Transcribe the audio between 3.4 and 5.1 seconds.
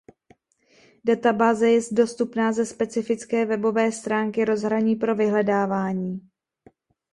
webové stránky rozhraní